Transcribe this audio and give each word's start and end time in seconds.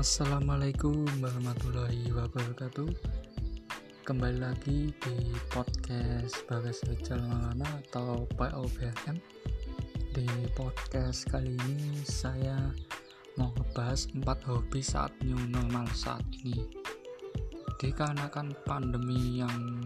Assalamualaikum 0.00 1.04
warahmatullahi 1.20 2.08
wabarakatuh. 2.16 2.88
Kembali 4.08 4.40
lagi 4.40 4.96
di 4.96 5.16
podcast 5.52 6.40
Bagas 6.48 6.80
Rizal 6.88 7.20
Maulana 7.20 7.68
atau 7.84 8.24
POBFM 8.32 9.20
Di 10.16 10.24
podcast 10.56 11.28
kali 11.28 11.52
ini 11.52 12.00
saya 12.08 12.72
mau 13.36 13.52
ngebahas 13.60 14.08
4 14.16 14.24
hobi 14.24 14.80
saat 14.80 15.12
new 15.20 15.36
normal 15.52 15.84
saat 15.92 16.24
ini. 16.48 16.64
Dikarenakan 17.76 18.56
pandemi 18.64 19.44
yang 19.44 19.84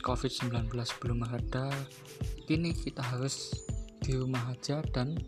COVID-19 0.00 0.72
belum 1.04 1.20
ada 1.28 1.68
Kini 2.48 2.72
kita 2.72 3.04
harus 3.04 3.52
di 4.00 4.16
rumah 4.16 4.40
aja 4.56 4.80
dan 4.96 5.20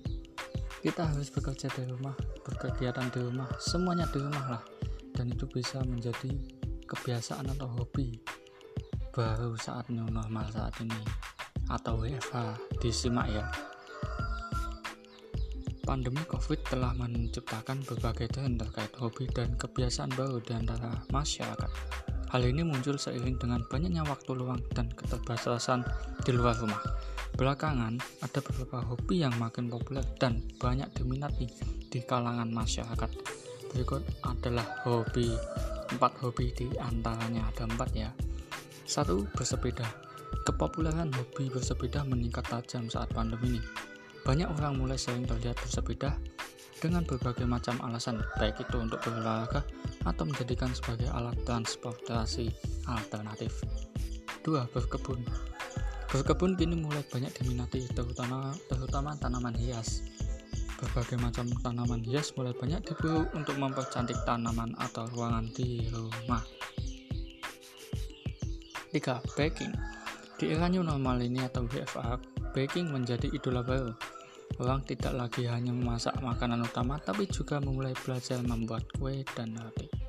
kita 0.81 1.05
harus 1.05 1.29
bekerja 1.29 1.69
di 1.77 1.85
rumah 1.85 2.32
berkegiatan 2.45 3.09
di 3.11 3.19
rumah. 3.23 3.49
Semuanya 3.59 4.07
di 4.11 4.19
rumah 4.19 4.59
lah. 4.59 4.63
Dan 5.13 5.33
itu 5.33 5.47
bisa 5.49 5.81
menjadi 5.83 6.31
kebiasaan 6.87 7.49
atau 7.57 7.69
hobi 7.69 8.19
baru 9.13 9.57
saat 9.57 9.89
new 9.89 10.07
normal 10.07 10.47
saat 10.51 10.75
ini. 10.83 11.03
Atau 11.71 12.03
WFH 12.03 12.59
disimak 12.83 13.31
ya. 13.31 13.47
Pandemi 15.83 16.23
covid 16.31 16.63
telah 16.71 16.95
menciptakan 16.95 17.83
berbagai 17.83 18.31
tren 18.31 18.55
terkait 18.55 18.95
hobi 18.99 19.27
dan 19.35 19.59
kebiasaan 19.59 20.15
baru 20.15 20.39
di 20.39 20.55
antara 20.55 20.95
masyarakat. 21.11 21.71
Hal 22.33 22.43
ini 22.49 22.65
muncul 22.65 22.97
seiring 22.97 23.37
dengan 23.37 23.61
banyaknya 23.69 24.07
waktu 24.09 24.33
luang 24.33 24.63
dan 24.73 24.89
keterbatasan 24.89 25.85
di 26.25 26.33
luar 26.33 26.57
rumah 26.57 26.81
Belakangan, 27.33 27.97
ada 28.21 28.39
beberapa 28.45 28.85
hobi 28.85 29.25
yang 29.25 29.33
makin 29.41 29.73
populer 29.73 30.05
dan 30.21 30.45
banyak 30.61 30.89
diminati 30.93 31.49
di 31.89 32.01
kalangan 32.05 32.53
masyarakat. 32.53 33.11
Berikut 33.73 34.05
adalah 34.21 34.85
hobi, 34.85 35.33
empat 35.97 36.13
hobi 36.21 36.53
di 36.53 36.69
antaranya 36.77 37.49
ada 37.49 37.65
empat 37.65 37.91
ya. 37.97 38.13
Satu, 38.85 39.25
bersepeda. 39.33 39.89
Kepopuleran 40.45 41.09
hobi 41.17 41.49
bersepeda 41.49 42.05
meningkat 42.05 42.45
tajam 42.53 42.93
saat 42.93 43.09
pandemi 43.17 43.57
ini. 43.57 43.63
Banyak 44.23 44.53
orang 44.61 44.77
mulai 44.77 45.01
sering 45.01 45.25
terlihat 45.25 45.57
bersepeda 45.57 46.13
dengan 46.85 47.07
berbagai 47.07 47.49
macam 47.49 47.81
alasan, 47.81 48.21
baik 48.37 48.61
itu 48.61 48.77
untuk 48.77 49.01
berolahraga 49.01 49.65
atau 50.05 50.25
menjadikan 50.29 50.69
sebagai 50.77 51.09
alat 51.15 51.39
transportasi 51.49 52.53
alternatif. 52.91 53.65
Dua, 54.43 54.67
berkebun 54.67 55.23
Berkebun 56.13 56.61
kini 56.61 56.77
mulai 56.77 57.01
banyak 57.09 57.33
diminati, 57.41 57.89
terutama 57.89 58.53
terutama 58.69 59.17
tanaman 59.17 59.57
hias. 59.57 60.05
Berbagai 60.77 61.17
macam 61.17 61.49
tanaman 61.65 62.05
hias 62.05 62.37
mulai 62.37 62.53
banyak 62.53 62.85
diburu 62.85 63.25
untuk 63.33 63.57
mempercantik 63.57 64.21
tanaman 64.29 64.77
atau 64.77 65.09
ruangan 65.09 65.49
di 65.57 65.89
rumah. 65.89 66.45
3. 68.93 69.25
Baking 69.41 69.73
Di 70.37 70.53
era 70.53 70.69
new 70.69 70.85
normal 70.85 71.25
ini 71.25 71.49
atau 71.49 71.65
WFA, 71.65 72.21
baking 72.53 72.93
menjadi 72.93 73.33
idola 73.33 73.65
baru. 73.65 73.97
Orang 74.61 74.85
tidak 74.85 75.17
lagi 75.17 75.49
hanya 75.49 75.73
memasak 75.73 76.13
makanan 76.21 76.61
utama, 76.61 77.01
tapi 77.01 77.25
juga 77.25 77.57
memulai 77.57 77.97
belajar 78.05 78.37
membuat 78.45 78.85
kue 79.01 79.25
dan 79.33 79.57
roti. 79.57 80.02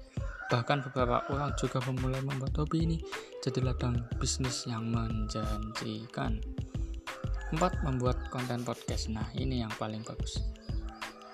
Bahkan 0.54 0.86
beberapa 0.86 1.26
orang 1.34 1.58
juga 1.58 1.82
memulai 1.90 2.22
membuat 2.22 2.54
hobi 2.62 2.86
ini 2.86 2.98
jadi 3.42 3.66
ladang 3.66 4.06
bisnis 4.22 4.70
yang 4.70 4.86
menjanjikan. 4.86 6.38
4. 7.50 7.58
Membuat 7.82 8.30
konten 8.30 8.62
podcast. 8.62 9.10
Nah, 9.10 9.26
ini 9.34 9.66
yang 9.66 9.74
paling 9.82 10.06
bagus. 10.06 10.38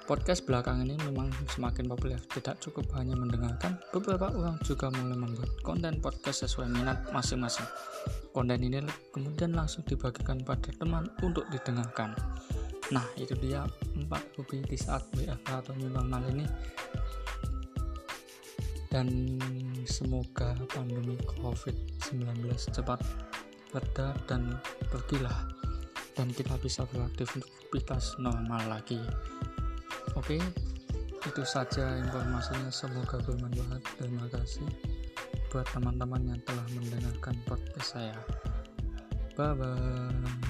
Podcast 0.08 0.48
belakangan 0.48 0.88
ini 0.88 0.98
memang 1.04 1.30
semakin 1.52 1.86
populer, 1.86 2.18
tidak 2.32 2.64
cukup 2.64 2.88
hanya 2.98 3.14
mendengarkan, 3.14 3.78
beberapa 3.94 4.32
orang 4.34 4.58
juga 4.66 4.90
mulai 4.90 5.20
membuat 5.20 5.52
konten 5.68 6.00
podcast 6.00 6.48
sesuai 6.48 6.72
minat 6.72 7.12
masing-masing. 7.12 7.68
Konten 8.32 8.58
ini 8.58 8.82
kemudian 9.12 9.52
langsung 9.52 9.84
dibagikan 9.84 10.40
pada 10.42 10.72
teman 10.80 11.12
untuk 11.22 11.44
didengarkan. 11.52 12.16
Nah, 12.90 13.06
itu 13.22 13.38
dia 13.38 13.68
4 13.94 14.10
hobi 14.40 14.66
di 14.66 14.80
saat 14.80 15.06
WFH 15.14 15.50
atau 15.62 15.78
new 15.78 15.94
normal 15.94 16.26
ini 16.34 16.48
dan 18.90 19.38
semoga 19.86 20.58
pandemi 20.74 21.16
COVID-19 21.40 22.50
cepat 22.74 23.02
reda 23.74 24.18
dan 24.26 24.58
pergilah. 24.90 25.46
Dan 26.18 26.36
kita 26.36 26.60
bisa 26.60 26.84
beraktivitas 26.90 28.20
normal 28.20 28.60
lagi. 28.68 29.00
Oke 30.18 30.42
itu 31.20 31.44
saja 31.44 32.00
informasinya. 32.00 32.72
Semoga 32.72 33.22
bermanfaat. 33.22 33.84
Terima 34.00 34.26
kasih 34.32 34.68
buat 35.50 35.66
teman-teman 35.74 36.30
yang 36.30 36.42
telah 36.46 36.66
mendengarkan 36.78 37.36
podcast 37.46 37.98
saya. 37.98 38.18
Bye 39.34 39.56
bye 39.56 40.49